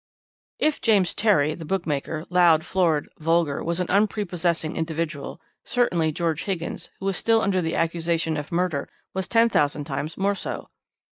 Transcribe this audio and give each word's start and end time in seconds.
"If 0.57 0.81
James 0.81 1.13
Terry, 1.13 1.53
the 1.53 1.63
bookmaker, 1.63 2.25
loud, 2.31 2.65
florid, 2.65 3.07
vulgar, 3.19 3.63
was 3.63 3.79
an 3.79 3.85
unprepossessing 3.91 4.75
individual, 4.75 5.39
certainly 5.63 6.11
George 6.11 6.45
Higgins, 6.45 6.89
who 6.99 7.05
was 7.05 7.17
still 7.17 7.39
under 7.39 7.61
the 7.61 7.75
accusation 7.75 8.35
of 8.35 8.51
murder, 8.51 8.89
was 9.13 9.27
ten 9.27 9.47
thousand 9.47 9.83
times 9.83 10.17
more 10.17 10.33
so. 10.33 10.69